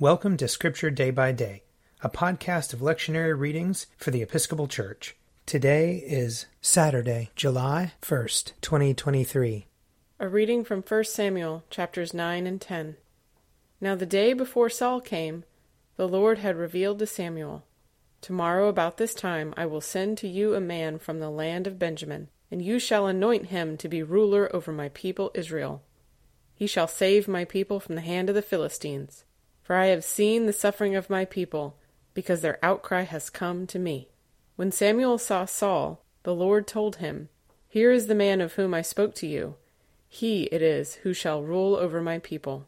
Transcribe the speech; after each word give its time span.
Welcome 0.00 0.36
to 0.36 0.46
Scripture 0.46 0.90
Day 0.90 1.10
by 1.10 1.32
Day, 1.32 1.64
a 2.02 2.08
podcast 2.08 2.72
of 2.72 2.78
lectionary 2.78 3.36
readings 3.36 3.88
for 3.96 4.12
the 4.12 4.22
Episcopal 4.22 4.68
Church. 4.68 5.16
Today 5.44 5.96
is 6.06 6.46
Saturday, 6.60 7.30
July 7.34 7.94
1st, 8.00 8.52
2023. 8.60 9.66
A 10.20 10.28
reading 10.28 10.62
from 10.62 10.82
1 10.82 11.02
Samuel 11.02 11.64
chapters 11.68 12.14
9 12.14 12.46
and 12.46 12.60
10. 12.60 12.94
Now 13.80 13.96
the 13.96 14.06
day 14.06 14.34
before 14.34 14.70
Saul 14.70 15.00
came, 15.00 15.42
the 15.96 16.06
Lord 16.06 16.38
had 16.38 16.56
revealed 16.56 17.00
to 17.00 17.06
Samuel, 17.08 17.64
Tomorrow 18.20 18.68
about 18.68 18.98
this 18.98 19.14
time 19.14 19.52
I 19.56 19.66
will 19.66 19.80
send 19.80 20.16
to 20.18 20.28
you 20.28 20.54
a 20.54 20.60
man 20.60 21.00
from 21.00 21.18
the 21.18 21.28
land 21.28 21.66
of 21.66 21.80
Benjamin, 21.80 22.28
and 22.52 22.62
you 22.62 22.78
shall 22.78 23.08
anoint 23.08 23.46
him 23.46 23.76
to 23.78 23.88
be 23.88 24.04
ruler 24.04 24.48
over 24.54 24.70
my 24.70 24.90
people 24.90 25.32
Israel. 25.34 25.82
He 26.54 26.68
shall 26.68 26.86
save 26.86 27.26
my 27.26 27.44
people 27.44 27.80
from 27.80 27.96
the 27.96 28.00
hand 28.00 28.28
of 28.28 28.36
the 28.36 28.42
Philistines. 28.42 29.24
For 29.68 29.76
I 29.76 29.88
have 29.88 30.02
seen 30.02 30.46
the 30.46 30.54
suffering 30.54 30.96
of 30.96 31.10
my 31.10 31.26
people, 31.26 31.76
because 32.14 32.40
their 32.40 32.58
outcry 32.64 33.02
has 33.02 33.28
come 33.28 33.66
to 33.66 33.78
me. 33.78 34.08
When 34.56 34.72
Samuel 34.72 35.18
saw 35.18 35.44
Saul, 35.44 36.02
the 36.22 36.34
Lord 36.34 36.66
told 36.66 36.96
him, 36.96 37.28
Here 37.68 37.92
is 37.92 38.06
the 38.06 38.14
man 38.14 38.40
of 38.40 38.54
whom 38.54 38.72
I 38.72 38.80
spoke 38.80 39.14
to 39.16 39.26
you. 39.26 39.56
He 40.08 40.44
it 40.44 40.62
is 40.62 40.94
who 41.02 41.12
shall 41.12 41.42
rule 41.42 41.76
over 41.76 42.00
my 42.00 42.18
people. 42.18 42.64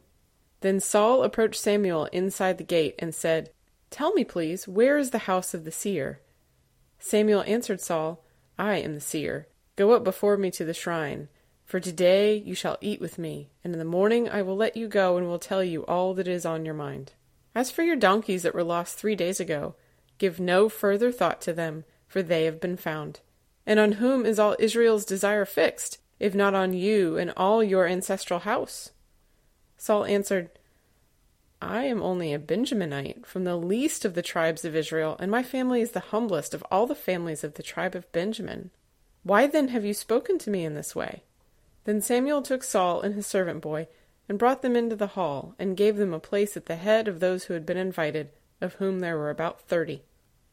Then 0.60 0.78
Saul 0.78 1.22
approached 1.22 1.58
Samuel 1.58 2.04
inside 2.12 2.58
the 2.58 2.64
gate 2.64 2.96
and 2.98 3.14
said, 3.14 3.48
Tell 3.88 4.12
me, 4.12 4.22
please, 4.22 4.68
where 4.68 4.98
is 4.98 5.08
the 5.08 5.20
house 5.20 5.54
of 5.54 5.64
the 5.64 5.72
seer? 5.72 6.20
Samuel 6.98 7.44
answered 7.46 7.80
Saul, 7.80 8.22
I 8.58 8.76
am 8.76 8.92
the 8.92 9.00
seer. 9.00 9.48
Go 9.74 9.92
up 9.92 10.04
before 10.04 10.36
me 10.36 10.50
to 10.50 10.66
the 10.66 10.74
shrine. 10.74 11.28
For 11.70 11.78
today 11.78 12.34
you 12.34 12.56
shall 12.56 12.78
eat 12.80 13.00
with 13.00 13.16
me, 13.16 13.52
and 13.62 13.72
in 13.72 13.78
the 13.78 13.84
morning 13.84 14.28
I 14.28 14.42
will 14.42 14.56
let 14.56 14.76
you 14.76 14.88
go 14.88 15.16
and 15.16 15.28
will 15.28 15.38
tell 15.38 15.62
you 15.62 15.86
all 15.86 16.14
that 16.14 16.26
is 16.26 16.44
on 16.44 16.64
your 16.64 16.74
mind. 16.74 17.12
As 17.54 17.70
for 17.70 17.84
your 17.84 17.94
donkeys 17.94 18.42
that 18.42 18.56
were 18.56 18.64
lost 18.64 18.98
three 18.98 19.14
days 19.14 19.38
ago, 19.38 19.76
give 20.18 20.40
no 20.40 20.68
further 20.68 21.12
thought 21.12 21.40
to 21.42 21.52
them, 21.52 21.84
for 22.08 22.24
they 22.24 22.46
have 22.46 22.60
been 22.60 22.76
found. 22.76 23.20
And 23.64 23.78
on 23.78 23.92
whom 23.92 24.26
is 24.26 24.36
all 24.36 24.56
Israel's 24.58 25.04
desire 25.04 25.44
fixed, 25.44 25.98
if 26.18 26.34
not 26.34 26.56
on 26.56 26.72
you 26.72 27.16
and 27.16 27.32
all 27.36 27.62
your 27.62 27.86
ancestral 27.86 28.40
house? 28.40 28.90
Saul 29.76 30.04
answered, 30.06 30.50
I 31.62 31.84
am 31.84 32.02
only 32.02 32.34
a 32.34 32.40
Benjaminite, 32.40 33.24
from 33.26 33.44
the 33.44 33.54
least 33.54 34.04
of 34.04 34.14
the 34.14 34.22
tribes 34.22 34.64
of 34.64 34.74
Israel, 34.74 35.14
and 35.20 35.30
my 35.30 35.44
family 35.44 35.82
is 35.82 35.92
the 35.92 36.00
humblest 36.00 36.52
of 36.52 36.64
all 36.68 36.88
the 36.88 36.96
families 36.96 37.44
of 37.44 37.54
the 37.54 37.62
tribe 37.62 37.94
of 37.94 38.10
Benjamin. 38.10 38.72
Why 39.22 39.46
then 39.46 39.68
have 39.68 39.84
you 39.84 39.94
spoken 39.94 40.36
to 40.38 40.50
me 40.50 40.64
in 40.64 40.74
this 40.74 40.96
way? 40.96 41.22
Then 41.84 42.00
Samuel 42.00 42.42
took 42.42 42.62
Saul 42.62 43.00
and 43.00 43.14
his 43.14 43.26
servant 43.26 43.60
boy, 43.60 43.88
and 44.28 44.38
brought 44.38 44.62
them 44.62 44.76
into 44.76 44.96
the 44.96 45.08
hall, 45.08 45.54
and 45.58 45.76
gave 45.76 45.96
them 45.96 46.14
a 46.14 46.20
place 46.20 46.56
at 46.56 46.66
the 46.66 46.76
head 46.76 47.08
of 47.08 47.20
those 47.20 47.44
who 47.44 47.54
had 47.54 47.66
been 47.66 47.76
invited, 47.76 48.30
of 48.60 48.74
whom 48.74 49.00
there 49.00 49.18
were 49.18 49.30
about 49.30 49.62
thirty. 49.62 50.02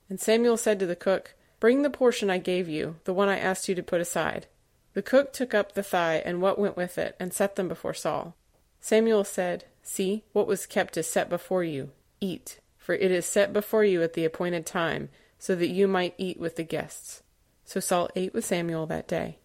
And 0.09 0.19
Samuel 0.19 0.58
said 0.58 0.80
to 0.80 0.86
the 0.86 0.95
cook, 0.95 1.36
Bring 1.59 1.81
the 1.81 1.89
portion 1.89 2.30
I 2.30 2.38
gave 2.38 2.69
you, 2.69 2.97
the 3.03 3.14
one 3.14 3.30
I 3.30 3.38
asked 3.38 3.67
you 3.67 3.75
to 3.75 3.84
put 3.84 4.02
aside. 4.02 4.47
The 4.94 5.02
cook 5.02 5.34
took 5.34 5.53
up 5.53 5.73
the 5.73 5.84
thigh 5.84 6.22
and 6.25 6.42
what 6.42 6.58
went 6.58 6.78
with 6.78 6.97
it, 6.97 7.16
and 7.19 7.34
set 7.34 7.56
them 7.56 7.67
before 7.67 7.94
Saul. 7.94 8.36
Samuel 8.80 9.23
said, 9.23 9.66
See, 9.84 10.23
what 10.34 10.47
was 10.47 10.66
kept 10.66 10.97
is 10.97 11.08
set 11.08 11.30
before 11.30 11.64
you. 11.64 11.91
Eat, 12.19 12.59
for 12.78 12.95
it 12.95 13.12
is 13.12 13.25
set 13.25 13.53
before 13.53 13.84
you 13.84 14.02
at 14.02 14.14
the 14.14 14.25
appointed 14.25 14.66
time, 14.66 15.09
so 15.39 15.56
that 15.56 15.67
you 15.67 15.88
might 15.88 16.16
eat 16.17 16.39
with 16.39 16.56
the 16.56 16.64
guests. 16.64 17.22
So 17.64 17.80
Saul 17.80 18.09
ate 18.16 18.34
with 18.34 18.45
Samuel 18.45 18.86
that 18.88 19.08
day. 19.08 19.39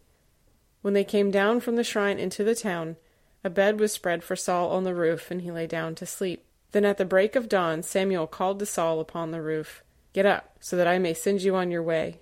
When 0.83 0.95
they 0.95 1.05
came 1.05 1.31
down 1.31 1.61
from 1.61 1.77
the 1.77 1.85
shrine 1.85 2.19
into 2.19 2.45
the 2.45 2.55
town, 2.55 2.97
a 3.45 3.51
bed 3.51 3.81
was 3.81 3.93
spread 3.93 4.23
for 4.23 4.37
Saul 4.37 4.71
on 4.71 4.85
the 4.85 4.95
roof, 4.95 5.31
and 5.31 5.43
he 5.43 5.51
lay 5.51 5.67
down 5.67 5.95
to 5.97 6.07
sleep. 6.07 6.45
Then 6.73 6.85
at 6.85 6.99
the 6.99 7.05
break 7.05 7.37
of 7.37 7.49
dawn 7.49 7.83
Samuel 7.83 8.27
called 8.27 8.59
to 8.59 8.67
Saul 8.67 9.01
upon 9.01 9.31
the 9.31 9.43
roof, 9.43 9.83
Get 10.13 10.27
up, 10.27 10.57
so 10.61 10.77
that 10.77 10.87
I 10.87 10.99
may 10.99 11.15
send 11.15 11.43
you 11.43 11.57
on 11.57 11.71
your 11.71 11.83
way. 11.83 12.21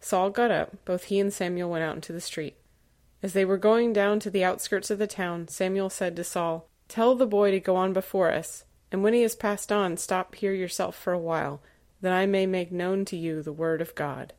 Saul 0.00 0.30
got 0.30 0.50
up, 0.50 0.84
both 0.84 1.04
he 1.04 1.18
and 1.18 1.32
Samuel 1.32 1.70
went 1.70 1.84
out 1.84 1.94
into 1.94 2.12
the 2.12 2.20
street. 2.20 2.56
As 3.22 3.32
they 3.32 3.44
were 3.44 3.56
going 3.56 3.92
down 3.92 4.20
to 4.20 4.30
the 4.30 4.44
outskirts 4.44 4.90
of 4.90 4.98
the 4.98 5.06
town, 5.06 5.48
Samuel 5.48 5.90
said 5.90 6.14
to 6.16 6.24
Saul, 6.24 6.68
Tell 6.88 7.14
the 7.14 7.26
boy 7.26 7.50
to 7.52 7.60
go 7.60 7.76
on 7.76 7.92
before 7.92 8.30
us, 8.30 8.64
and 8.92 9.02
when 9.02 9.14
he 9.14 9.22
has 9.22 9.34
passed 9.34 9.72
on, 9.72 9.96
stop 9.96 10.34
here 10.34 10.52
yourself 10.52 10.94
for 10.94 11.12
a 11.12 11.18
while, 11.18 11.62
that 12.02 12.12
I 12.12 12.26
may 12.26 12.44
make 12.44 12.70
known 12.70 13.04
to 13.06 13.16
you 13.16 13.42
the 13.42 13.52
word 13.52 13.80
of 13.80 13.94
God. 13.94 14.34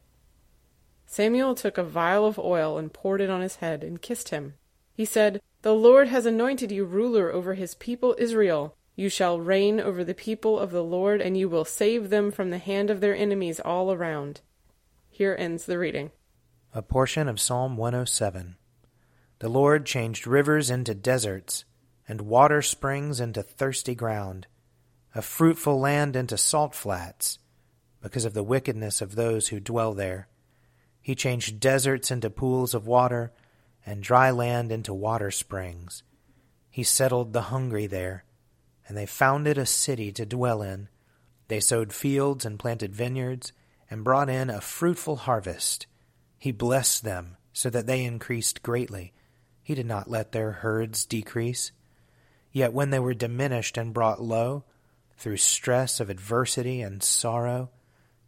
Samuel 1.15 1.55
took 1.55 1.77
a 1.77 1.83
vial 1.83 2.25
of 2.25 2.37
oil 2.37 2.77
and 2.77 2.91
poured 2.91 3.21
it 3.21 3.29
on 3.29 3.39
his 3.39 3.55
head 3.55 3.85
and 3.85 4.01
kissed 4.01 4.31
him. 4.31 4.55
He 4.93 5.05
said, 5.05 5.41
The 5.61 5.73
Lord 5.73 6.09
has 6.09 6.25
anointed 6.25 6.73
you 6.73 6.83
ruler 6.83 7.31
over 7.31 7.53
his 7.53 7.73
people 7.75 8.17
Israel. 8.17 8.75
You 8.97 9.07
shall 9.07 9.39
reign 9.39 9.79
over 9.79 10.03
the 10.03 10.13
people 10.13 10.59
of 10.59 10.71
the 10.71 10.83
Lord, 10.83 11.21
and 11.21 11.37
you 11.37 11.47
will 11.47 11.63
save 11.63 12.09
them 12.09 12.31
from 12.31 12.49
the 12.49 12.57
hand 12.57 12.89
of 12.89 12.99
their 12.99 13.15
enemies 13.15 13.61
all 13.61 13.93
around. 13.93 14.41
Here 15.09 15.37
ends 15.39 15.65
the 15.65 15.79
reading. 15.79 16.11
A 16.73 16.81
portion 16.81 17.29
of 17.29 17.39
Psalm 17.39 17.77
107. 17.77 18.57
The 19.39 19.47
Lord 19.47 19.85
changed 19.85 20.27
rivers 20.27 20.69
into 20.69 20.93
deserts, 20.93 21.63
and 22.09 22.23
water 22.23 22.61
springs 22.61 23.21
into 23.21 23.41
thirsty 23.41 23.95
ground, 23.95 24.47
a 25.15 25.21
fruitful 25.21 25.79
land 25.79 26.17
into 26.17 26.37
salt 26.37 26.75
flats, 26.75 27.39
because 28.01 28.25
of 28.25 28.33
the 28.33 28.43
wickedness 28.43 29.01
of 29.01 29.15
those 29.15 29.47
who 29.47 29.61
dwell 29.61 29.93
there. 29.93 30.27
He 31.05 31.13
changed 31.13 31.59
deserts 31.59 32.09
into 32.09 32.31
pools 32.31 32.73
of 32.73 32.87
water, 32.87 33.31
and 33.85 34.01
dry 34.01 34.31
land 34.31 34.71
into 34.71 34.91
water 34.91 35.29
springs. 35.29 36.01
He 36.71 36.81
settled 36.81 37.31
the 37.31 37.53
hungry 37.53 37.85
there, 37.85 38.23
and 38.87 38.97
they 38.97 39.05
founded 39.05 39.55
a 39.59 39.67
city 39.67 40.11
to 40.13 40.25
dwell 40.25 40.63
in. 40.63 40.89
They 41.47 41.59
sowed 41.59 41.93
fields 41.93 42.43
and 42.43 42.57
planted 42.57 42.95
vineyards, 42.95 43.53
and 43.87 44.03
brought 44.03 44.31
in 44.31 44.49
a 44.49 44.59
fruitful 44.59 45.17
harvest. 45.17 45.85
He 46.39 46.51
blessed 46.51 47.03
them, 47.03 47.37
so 47.53 47.69
that 47.69 47.85
they 47.85 48.03
increased 48.03 48.63
greatly. 48.63 49.13
He 49.61 49.75
did 49.75 49.85
not 49.85 50.09
let 50.09 50.31
their 50.31 50.53
herds 50.53 51.05
decrease. 51.05 51.71
Yet 52.51 52.73
when 52.73 52.89
they 52.89 52.97
were 52.97 53.13
diminished 53.13 53.77
and 53.77 53.93
brought 53.93 54.23
low, 54.23 54.63
through 55.17 55.37
stress 55.37 55.99
of 55.99 56.09
adversity 56.09 56.81
and 56.81 57.03
sorrow, 57.03 57.69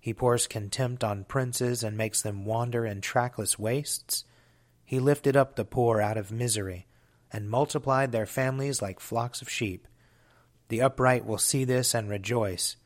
he 0.08 0.14
pours 0.14 0.48
contempt 0.48 1.04
on 1.04 1.26
princes 1.26 1.84
and 1.84 1.98
makes 1.98 2.22
them 2.22 2.46
wander 2.46 2.86
in 2.86 3.02
trackless 3.02 3.60
wastes. 3.60 4.24
He 4.86 5.02
lifted 5.02 5.36
up 5.36 5.58
the 5.58 5.66
poor 5.66 6.00
out 6.00 6.16
of 6.16 6.32
misery 6.32 6.88
and 7.30 7.50
multiplied 7.50 8.14
their 8.14 8.26
families 8.26 8.82
like 8.82 9.02
flocks 9.02 9.42
of 9.42 9.50
sheep. 9.50 9.86
The 10.70 10.82
upright 10.82 11.26
will 11.26 11.38
see 11.38 11.66
this 11.66 11.94
and 11.94 12.10
rejoice, 12.10 12.78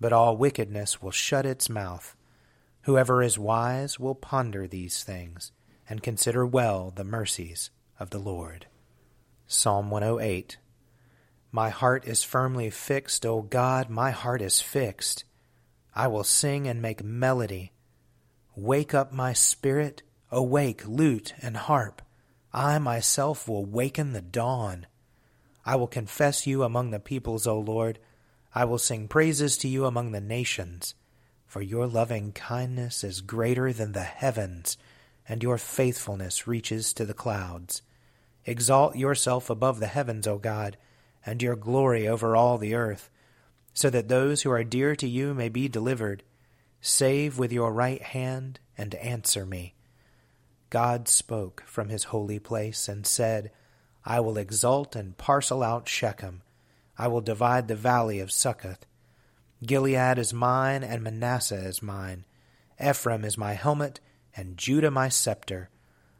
but 0.00 0.14
all 0.14 0.34
wickedness 0.34 1.02
will 1.02 1.10
shut 1.10 1.44
its 1.44 1.68
mouth. 1.68 2.16
Whoever 2.84 3.22
is 3.22 3.38
wise 3.38 4.00
will 4.00 4.14
ponder 4.14 4.66
these 4.66 5.04
things 5.04 5.52
and 5.90 6.02
consider 6.02 6.46
well 6.46 6.90
the 6.90 7.04
mercies 7.04 7.68
of 8.00 8.08
the 8.08 8.18
Lord. 8.18 8.64
Psalm 9.46 9.90
108 9.90 10.56
My 11.50 11.68
heart 11.68 12.08
is 12.08 12.22
firmly 12.22 12.70
fixed, 12.70 13.26
O 13.26 13.42
God, 13.42 13.90
my 13.90 14.10
heart 14.10 14.40
is 14.40 14.62
fixed. 14.62 15.26
I 15.94 16.06
will 16.08 16.24
sing 16.24 16.66
and 16.66 16.80
make 16.80 17.04
melody. 17.04 17.72
Wake 18.56 18.94
up 18.94 19.12
my 19.12 19.32
spirit, 19.32 20.02
awake 20.30 20.86
lute 20.86 21.34
and 21.42 21.56
harp. 21.56 22.02
I 22.52 22.78
myself 22.78 23.48
will 23.48 23.64
waken 23.64 24.12
the 24.12 24.22
dawn. 24.22 24.86
I 25.64 25.76
will 25.76 25.86
confess 25.86 26.46
you 26.46 26.62
among 26.62 26.90
the 26.90 27.00
peoples, 27.00 27.46
O 27.46 27.58
Lord. 27.58 27.98
I 28.54 28.64
will 28.64 28.78
sing 28.78 29.08
praises 29.08 29.56
to 29.58 29.68
you 29.68 29.84
among 29.84 30.12
the 30.12 30.20
nations. 30.20 30.94
For 31.46 31.62
your 31.62 31.86
loving 31.86 32.32
kindness 32.32 33.04
is 33.04 33.20
greater 33.20 33.72
than 33.72 33.92
the 33.92 34.00
heavens, 34.00 34.78
and 35.28 35.42
your 35.42 35.58
faithfulness 35.58 36.46
reaches 36.46 36.92
to 36.94 37.04
the 37.04 37.14
clouds. 37.14 37.82
Exalt 38.44 38.96
yourself 38.96 39.50
above 39.50 39.78
the 39.78 39.86
heavens, 39.86 40.26
O 40.26 40.38
God, 40.38 40.76
and 41.24 41.42
your 41.42 41.56
glory 41.56 42.08
over 42.08 42.34
all 42.34 42.58
the 42.58 42.74
earth 42.74 43.10
so 43.74 43.90
that 43.90 44.08
those 44.08 44.42
who 44.42 44.50
are 44.50 44.64
dear 44.64 44.94
to 44.96 45.08
you 45.08 45.34
may 45.34 45.48
be 45.48 45.68
delivered. 45.68 46.22
Save 46.80 47.38
with 47.38 47.52
your 47.52 47.72
right 47.72 48.02
hand 48.02 48.60
and 48.76 48.94
answer 48.96 49.46
me. 49.46 49.74
God 50.70 51.08
spoke 51.08 51.62
from 51.66 51.88
his 51.88 52.04
holy 52.04 52.38
place 52.38 52.88
and 52.88 53.06
said, 53.06 53.50
I 54.04 54.20
will 54.20 54.36
exalt 54.36 54.96
and 54.96 55.16
parcel 55.16 55.62
out 55.62 55.88
Shechem. 55.88 56.42
I 56.98 57.08
will 57.08 57.20
divide 57.20 57.68
the 57.68 57.76
valley 57.76 58.20
of 58.20 58.32
Succoth. 58.32 58.86
Gilead 59.64 60.18
is 60.18 60.32
mine, 60.32 60.82
and 60.82 61.02
Manasseh 61.02 61.66
is 61.66 61.82
mine. 61.82 62.24
Ephraim 62.82 63.24
is 63.24 63.38
my 63.38 63.52
helmet, 63.52 64.00
and 64.36 64.56
Judah 64.56 64.90
my 64.90 65.08
scepter. 65.08 65.70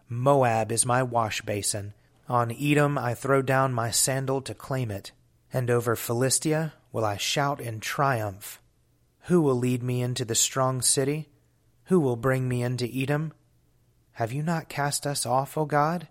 Moab 0.08 0.70
is 0.70 0.86
my 0.86 1.02
wash 1.02 1.42
basin. 1.42 1.94
On 2.28 2.52
Edom 2.52 2.96
I 2.96 3.14
throw 3.14 3.42
down 3.42 3.72
my 3.72 3.90
sandal 3.90 4.42
to 4.42 4.54
claim 4.54 4.90
it, 4.90 5.10
and 5.52 5.70
over 5.70 5.96
Philistia 5.96 6.74
will 6.92 7.04
I 7.04 7.16
shout 7.16 7.60
in 7.60 7.80
triumph. 7.80 8.60
Who 9.22 9.40
will 9.40 9.56
lead 9.56 9.82
me 9.82 10.02
into 10.02 10.24
the 10.24 10.34
strong 10.34 10.82
city? 10.82 11.28
Who 11.84 11.98
will 11.98 12.16
bring 12.16 12.48
me 12.48 12.62
into 12.62 12.88
Edom? 12.92 13.32
Have 14.12 14.32
you 14.32 14.42
not 14.42 14.68
cast 14.68 15.06
us 15.06 15.24
off, 15.24 15.56
O 15.56 15.64
God? 15.64 16.08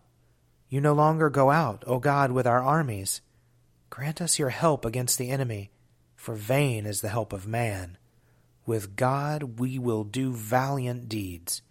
You 0.69 0.81
no 0.81 0.94
longer 0.94 1.30
go 1.30 1.51
out, 1.51 1.83
O 1.86 2.00
God, 2.00 2.31
with 2.31 2.48
our 2.48 2.62
armies. 2.62 3.22
Grant 3.89 4.22
us 4.22 4.39
your 4.39 4.50
help 4.50 4.86
against 4.86 5.18
the 5.18 5.30
enemy, 5.30 5.69
for 6.16 6.33
vain 6.33 6.86
is 6.86 7.01
the 7.01 7.10
help 7.10 7.33
of 7.33 7.45
man. 7.45 7.98
With 8.66 8.95
God 8.95 9.60
we 9.60 9.78
will 9.78 10.04
do 10.04 10.33
valiant 10.33 11.10
deeds, 11.10 11.62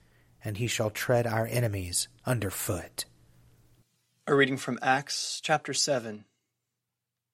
and 0.44 0.58
he 0.58 0.66
shall 0.66 0.90
tread 0.90 1.26
our 1.26 1.46
enemies 1.46 2.08
under 2.26 2.50
foot. 2.50 3.06
A 4.26 4.34
reading 4.34 4.58
from 4.58 4.78
Acts 4.82 5.40
chapter 5.42 5.72
7. 5.72 6.24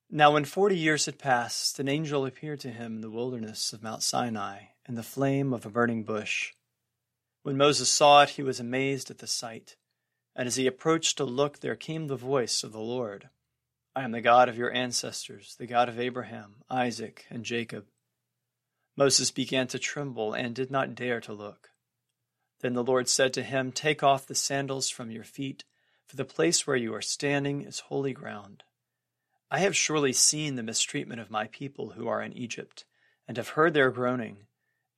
Now, 0.09 0.31
when 0.31 0.45
forty 0.45 0.77
years 0.77 1.05
had 1.05 1.19
passed, 1.19 1.79
an 1.79 1.89
angel 1.89 2.25
appeared 2.25 2.61
to 2.61 2.71
him 2.71 2.95
in 2.95 3.01
the 3.01 3.09
wilderness 3.09 3.73
of 3.73 3.83
Mount 3.83 4.03
Sinai 4.03 4.67
in 4.87 4.95
the 4.95 5.03
flame 5.03 5.51
of 5.51 5.65
a 5.65 5.69
burning 5.69 6.03
bush. 6.03 6.53
When 7.43 7.57
Moses 7.57 7.89
saw 7.89 8.23
it, 8.23 8.31
he 8.31 8.43
was 8.43 8.59
amazed 8.59 9.11
at 9.11 9.17
the 9.17 9.27
sight. 9.27 9.75
And 10.33 10.47
as 10.47 10.55
he 10.55 10.65
approached 10.65 11.17
to 11.17 11.25
look, 11.25 11.59
there 11.59 11.75
came 11.75 12.07
the 12.07 12.15
voice 12.15 12.63
of 12.63 12.71
the 12.71 12.79
Lord 12.79 13.29
I 13.95 14.03
am 14.03 14.11
the 14.11 14.21
God 14.21 14.47
of 14.47 14.57
your 14.57 14.71
ancestors, 14.71 15.55
the 15.57 15.65
God 15.65 15.89
of 15.89 15.99
Abraham, 15.99 16.57
Isaac, 16.69 17.25
and 17.29 17.43
Jacob. 17.43 17.87
Moses 18.95 19.31
began 19.31 19.67
to 19.67 19.79
tremble 19.79 20.33
and 20.33 20.53
did 20.53 20.69
not 20.69 20.93
dare 20.93 21.19
to 21.21 21.33
look. 21.33 21.71
Then 22.61 22.73
the 22.73 22.83
Lord 22.83 23.09
said 23.09 23.33
to 23.33 23.43
him, 23.43 23.71
Take 23.71 24.03
off 24.03 24.27
the 24.27 24.35
sandals 24.35 24.89
from 24.89 25.09
your 25.09 25.23
feet, 25.23 25.63
for 26.05 26.15
the 26.15 26.25
place 26.25 26.65
where 26.65 26.75
you 26.75 26.93
are 26.93 27.01
standing 27.01 27.61
is 27.63 27.79
holy 27.79 28.13
ground. 28.13 28.63
I 29.49 29.59
have 29.59 29.75
surely 29.75 30.11
seen 30.11 30.55
the 30.55 30.63
mistreatment 30.63 31.21
of 31.21 31.31
my 31.31 31.47
people 31.47 31.91
who 31.91 32.07
are 32.07 32.21
in 32.21 32.33
Egypt, 32.33 32.83
and 33.27 33.37
have 33.37 33.49
heard 33.49 33.73
their 33.73 33.91
groaning, 33.91 34.47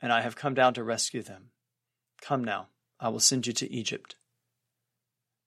and 0.02 0.12
I 0.12 0.22
have 0.22 0.36
come 0.36 0.56
down 0.56 0.74
to 0.74 0.84
rescue 0.84 1.22
them. 1.22 1.52
Come 2.22 2.44
now, 2.44 2.70
I 3.00 3.10
will 3.10 3.20
send 3.20 3.46
you 3.46 3.54
to 3.54 3.72
Egypt. 3.72 4.16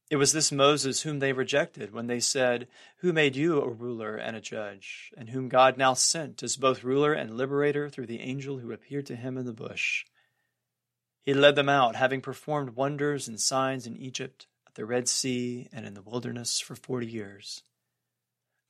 It 0.08 0.16
was 0.16 0.32
this 0.32 0.52
Moses 0.52 1.02
whom 1.02 1.20
they 1.20 1.32
rejected 1.32 1.92
when 1.92 2.06
they 2.06 2.20
said, 2.20 2.68
Who 2.98 3.12
made 3.12 3.34
you 3.34 3.60
a 3.60 3.68
ruler 3.68 4.16
and 4.16 4.36
a 4.36 4.42
judge, 4.42 5.10
and 5.16 5.30
whom 5.30 5.48
God 5.48 5.78
now 5.78 5.94
sent 5.94 6.42
as 6.42 6.56
both 6.56 6.84
ruler 6.84 7.12
and 7.12 7.36
liberator 7.36 7.88
through 7.88 8.06
the 8.06 8.20
angel 8.20 8.58
who 8.58 8.72
appeared 8.72 9.06
to 9.06 9.16
him 9.16 9.38
in 9.38 9.46
the 9.46 9.52
bush. 9.52 10.04
He 11.22 11.34
led 11.34 11.56
them 11.56 11.68
out, 11.68 11.96
having 11.96 12.20
performed 12.20 12.76
wonders 12.76 13.26
and 13.26 13.40
signs 13.40 13.86
in 13.86 13.96
Egypt, 13.96 14.46
at 14.66 14.74
the 14.74 14.84
Red 14.84 15.08
Sea, 15.08 15.68
and 15.72 15.86
in 15.86 15.94
the 15.94 16.02
wilderness 16.02 16.60
for 16.60 16.76
forty 16.76 17.06
years. 17.06 17.62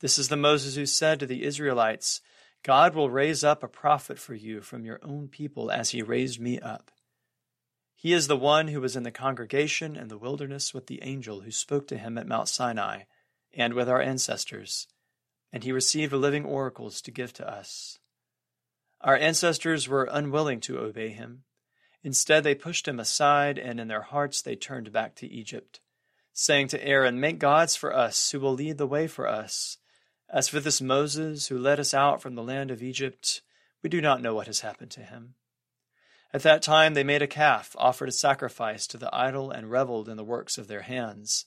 This 0.02 0.18
is 0.18 0.26
the 0.26 0.36
Moses 0.36 0.74
who 0.74 0.84
said 0.84 1.20
to 1.20 1.26
the 1.26 1.44
Israelites, 1.44 2.20
God 2.64 2.92
will 2.92 3.08
raise 3.08 3.44
up 3.44 3.62
a 3.62 3.68
prophet 3.68 4.18
for 4.18 4.34
you 4.34 4.60
from 4.60 4.84
your 4.84 4.98
own 5.00 5.28
people 5.28 5.70
as 5.70 5.90
he 5.90 6.02
raised 6.02 6.40
me 6.40 6.58
up. 6.58 6.90
He 7.94 8.12
is 8.12 8.26
the 8.26 8.36
one 8.36 8.66
who 8.66 8.80
was 8.80 8.96
in 8.96 9.04
the 9.04 9.12
congregation 9.12 9.94
in 9.94 10.08
the 10.08 10.18
wilderness 10.18 10.74
with 10.74 10.88
the 10.88 11.00
angel 11.04 11.42
who 11.42 11.52
spoke 11.52 11.86
to 11.86 11.98
him 11.98 12.18
at 12.18 12.26
Mount 12.26 12.48
Sinai 12.48 13.02
and 13.54 13.74
with 13.74 13.88
our 13.88 14.02
ancestors, 14.02 14.88
and 15.52 15.62
he 15.62 15.70
received 15.70 16.12
living 16.12 16.44
oracles 16.44 17.00
to 17.02 17.12
give 17.12 17.32
to 17.34 17.48
us. 17.48 18.00
Our 19.02 19.16
ancestors 19.16 19.88
were 19.88 20.08
unwilling 20.10 20.58
to 20.62 20.80
obey 20.80 21.10
him. 21.10 21.44
Instead, 22.02 22.42
they 22.42 22.56
pushed 22.56 22.88
him 22.88 22.98
aside, 22.98 23.56
and 23.56 23.78
in 23.78 23.86
their 23.86 24.02
hearts 24.02 24.42
they 24.42 24.56
turned 24.56 24.90
back 24.90 25.14
to 25.16 25.32
Egypt, 25.32 25.78
saying 26.32 26.66
to 26.68 26.84
Aaron, 26.84 27.20
Make 27.20 27.38
gods 27.38 27.76
for 27.76 27.94
us 27.94 28.32
who 28.32 28.40
will 28.40 28.54
lead 28.54 28.78
the 28.78 28.86
way 28.88 29.06
for 29.06 29.28
us. 29.28 29.78
As 30.32 30.48
for 30.48 30.60
this 30.60 30.80
Moses 30.80 31.48
who 31.48 31.58
led 31.58 31.78
us 31.78 31.92
out 31.92 32.22
from 32.22 32.34
the 32.34 32.42
land 32.42 32.70
of 32.70 32.82
Egypt, 32.82 33.42
we 33.82 33.90
do 33.90 34.00
not 34.00 34.22
know 34.22 34.34
what 34.34 34.46
has 34.46 34.60
happened 34.60 34.90
to 34.92 35.02
him. 35.02 35.34
At 36.32 36.42
that 36.42 36.62
time 36.62 36.94
they 36.94 37.04
made 37.04 37.20
a 37.20 37.26
calf, 37.26 37.76
offered 37.78 38.08
a 38.08 38.12
sacrifice 38.12 38.86
to 38.86 38.96
the 38.96 39.14
idol, 39.14 39.50
and 39.50 39.70
reveled 39.70 40.08
in 40.08 40.16
the 40.16 40.24
works 40.24 40.56
of 40.56 40.68
their 40.68 40.80
hands. 40.80 41.44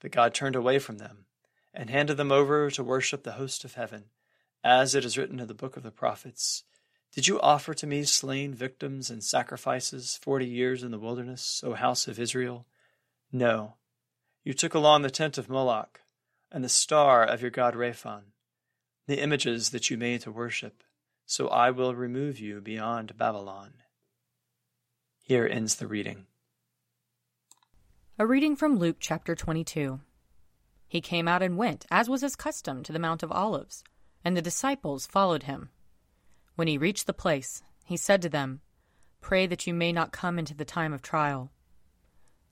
But 0.00 0.12
God 0.12 0.32
turned 0.32 0.54
away 0.54 0.78
from 0.78 0.98
them, 0.98 1.26
and 1.74 1.90
handed 1.90 2.16
them 2.16 2.30
over 2.30 2.70
to 2.70 2.84
worship 2.84 3.24
the 3.24 3.32
host 3.32 3.64
of 3.64 3.74
heaven, 3.74 4.04
as 4.62 4.94
it 4.94 5.04
is 5.04 5.18
written 5.18 5.40
in 5.40 5.48
the 5.48 5.52
book 5.54 5.76
of 5.76 5.82
the 5.82 5.90
prophets. 5.90 6.62
Did 7.12 7.26
you 7.26 7.40
offer 7.40 7.74
to 7.74 7.86
me 7.86 8.04
slain 8.04 8.54
victims 8.54 9.10
and 9.10 9.24
sacrifices 9.24 10.20
forty 10.22 10.46
years 10.46 10.84
in 10.84 10.92
the 10.92 11.00
wilderness, 11.00 11.62
O 11.66 11.74
house 11.74 12.06
of 12.06 12.20
Israel? 12.20 12.68
No. 13.32 13.74
You 14.44 14.54
took 14.54 14.74
along 14.74 15.02
the 15.02 15.10
tent 15.10 15.36
of 15.36 15.48
Moloch 15.48 16.00
and 16.52 16.64
the 16.64 16.68
star 16.68 17.24
of 17.24 17.42
your 17.42 17.50
god 17.50 17.74
Rephan, 17.74 18.32
the 19.06 19.20
images 19.20 19.70
that 19.70 19.90
you 19.90 19.96
made 19.96 20.22
to 20.22 20.32
worship, 20.32 20.82
so 21.26 21.48
I 21.48 21.70
will 21.70 21.94
remove 21.94 22.38
you 22.38 22.60
beyond 22.60 23.16
Babylon. 23.16 23.74
Here 25.22 25.46
ends 25.46 25.76
the 25.76 25.86
reading. 25.86 26.26
A 28.18 28.26
reading 28.26 28.56
from 28.56 28.76
Luke 28.76 28.98
chapter 29.00 29.34
22. 29.34 30.00
He 30.86 31.00
came 31.00 31.26
out 31.26 31.42
and 31.42 31.56
went, 31.56 31.86
as 31.90 32.08
was 32.08 32.20
his 32.20 32.36
custom, 32.36 32.82
to 32.84 32.92
the 32.92 32.98
Mount 32.98 33.22
of 33.22 33.32
Olives, 33.32 33.82
and 34.24 34.36
the 34.36 34.42
disciples 34.42 35.06
followed 35.06 35.44
him. 35.44 35.70
When 36.54 36.68
he 36.68 36.78
reached 36.78 37.06
the 37.06 37.12
place, 37.12 37.62
he 37.84 37.96
said 37.96 38.22
to 38.22 38.28
them, 38.28 38.60
Pray 39.20 39.46
that 39.46 39.66
you 39.66 39.74
may 39.74 39.92
not 39.92 40.12
come 40.12 40.38
into 40.38 40.54
the 40.54 40.64
time 40.64 40.92
of 40.92 41.02
trial. 41.02 41.50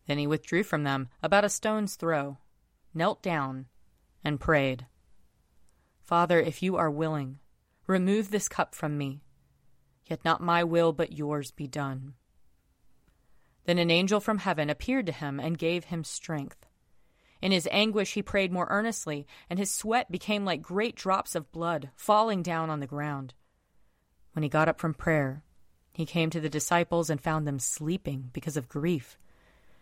Then 0.07 0.19
he 0.19 0.27
withdrew 0.27 0.65
from 0.65 0.83
them 0.83 1.09
about 1.23 1.45
a 1.45 1.49
stone's 1.49 1.95
throw, 1.95 2.39
knelt 2.93 3.23
down, 3.23 3.67
and 4.25 4.41
prayed, 4.41 4.87
Father, 6.03 6.41
if 6.41 6.63
you 6.63 6.77
are 6.77 6.91
willing, 6.91 7.39
remove 7.87 8.31
this 8.31 8.49
cup 8.49 8.75
from 8.75 8.99
me. 8.99 9.23
Yet 10.07 10.25
not 10.25 10.41
my 10.41 10.65
will, 10.65 10.93
but 10.93 11.13
yours 11.13 11.51
be 11.51 11.67
done. 11.67 12.15
Then 13.65 13.79
an 13.79 13.91
angel 13.91 14.21
from 14.21 14.39
heaven 14.39 14.69
appeared 14.69 15.07
to 15.07 15.13
him 15.13 15.39
and 15.39 15.57
gave 15.57 15.85
him 15.85 16.05
strength. 16.05 16.67
In 17.41 17.53
his 17.53 17.69
anguish, 17.71 18.15
he 18.15 18.23
prayed 18.23 18.53
more 18.53 18.67
earnestly, 18.69 19.27
and 19.49 19.59
his 19.59 19.73
sweat 19.73 20.11
became 20.11 20.45
like 20.45 20.63
great 20.63 20.97
drops 20.97 21.35
of 21.35 21.51
blood 21.53 21.91
falling 21.97 22.43
down 22.43 22.71
on 22.71 22.81
the 22.81 22.87
ground. 22.87 23.35
When 24.33 24.43
he 24.43 24.49
got 24.49 24.69
up 24.69 24.81
from 24.81 24.95
prayer, 24.95 25.45
he 25.93 26.07
came 26.07 26.31
to 26.31 26.41
the 26.41 26.49
disciples 26.49 27.11
and 27.11 27.21
found 27.21 27.47
them 27.47 27.59
sleeping 27.59 28.31
because 28.33 28.57
of 28.57 28.69
grief. 28.69 29.19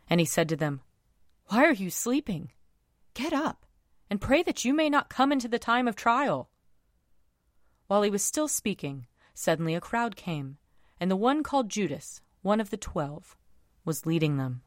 And 0.09 0.21
he 0.21 0.27
said 0.27 0.49
to 0.51 0.57
them, 0.57 0.81
Why 1.47 1.65
are 1.65 1.73
you 1.73 1.91
sleeping? 1.91 2.51
Get 3.15 3.33
up 3.33 3.67
and 4.11 4.21
pray 4.21 4.43
that 4.43 4.65
you 4.65 4.75
may 4.75 4.91
not 4.91 5.09
come 5.09 5.31
into 5.31 5.49
the 5.49 5.59
time 5.59 5.87
of 5.87 5.95
trial. 5.95 6.51
While 7.87 8.03
he 8.03 8.11
was 8.11 8.25
still 8.25 8.49
speaking, 8.49 9.07
suddenly 9.33 9.75
a 9.75 9.81
crowd 9.81 10.17
came, 10.17 10.59
and 10.99 11.11
the 11.11 11.17
one 11.17 11.43
called 11.43 11.71
Judas, 11.71 12.21
one 12.43 12.61
of 12.61 12.71
the 12.71 12.77
twelve, 12.77 13.37
was 13.85 14.05
leading 14.05 14.37
them. 14.37 14.63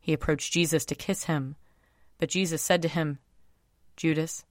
He 0.00 0.12
approached 0.12 0.52
Jesus 0.52 0.84
to 0.86 0.94
kiss 0.94 1.24
him, 1.24 1.56
but 2.18 2.28
Jesus 2.28 2.62
said 2.62 2.80
to 2.82 2.88
him, 2.88 3.18
Judas, 3.96 4.44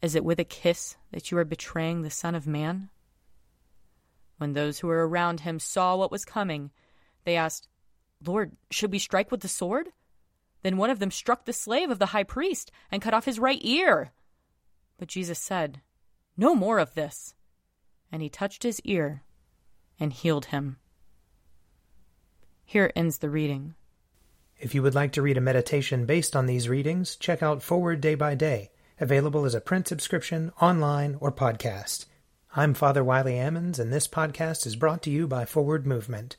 is 0.00 0.14
it 0.14 0.24
with 0.24 0.38
a 0.38 0.44
kiss 0.44 0.96
that 1.12 1.30
you 1.30 1.38
are 1.38 1.44
betraying 1.44 2.02
the 2.02 2.10
Son 2.10 2.34
of 2.34 2.46
Man? 2.46 2.90
When 4.38 4.52
those 4.52 4.78
who 4.78 4.88
were 4.88 5.06
around 5.06 5.40
him 5.40 5.58
saw 5.58 5.96
what 5.96 6.10
was 6.10 6.24
coming, 6.24 6.70
they 7.24 7.36
asked, 7.36 7.68
Lord, 8.24 8.52
should 8.70 8.92
we 8.92 8.98
strike 8.98 9.30
with 9.30 9.40
the 9.40 9.48
sword? 9.48 9.88
Then 10.64 10.78
one 10.78 10.88
of 10.88 10.98
them 10.98 11.10
struck 11.10 11.44
the 11.44 11.52
slave 11.52 11.90
of 11.90 11.98
the 11.98 12.06
high 12.06 12.24
priest 12.24 12.72
and 12.90 13.02
cut 13.02 13.12
off 13.12 13.26
his 13.26 13.38
right 13.38 13.60
ear. 13.60 14.12
But 14.98 15.08
Jesus 15.08 15.38
said, 15.38 15.82
No 16.38 16.54
more 16.54 16.78
of 16.78 16.94
this. 16.94 17.34
And 18.10 18.22
he 18.22 18.30
touched 18.30 18.62
his 18.62 18.80
ear 18.80 19.22
and 20.00 20.10
healed 20.10 20.46
him. 20.46 20.78
Here 22.64 22.90
ends 22.96 23.18
the 23.18 23.28
reading. 23.28 23.74
If 24.58 24.74
you 24.74 24.82
would 24.82 24.94
like 24.94 25.12
to 25.12 25.22
read 25.22 25.36
a 25.36 25.42
meditation 25.42 26.06
based 26.06 26.34
on 26.34 26.46
these 26.46 26.68
readings, 26.68 27.16
check 27.16 27.42
out 27.42 27.62
Forward 27.62 28.00
Day 28.00 28.14
by 28.14 28.34
Day, 28.34 28.70
available 28.98 29.44
as 29.44 29.54
a 29.54 29.60
print 29.60 29.86
subscription, 29.86 30.50
online, 30.62 31.18
or 31.20 31.30
podcast. 31.30 32.06
I'm 32.56 32.72
Father 32.72 33.04
Wiley 33.04 33.34
Ammons, 33.34 33.78
and 33.78 33.92
this 33.92 34.08
podcast 34.08 34.64
is 34.64 34.76
brought 34.76 35.02
to 35.02 35.10
you 35.10 35.26
by 35.26 35.44
Forward 35.44 35.86
Movement. 35.86 36.38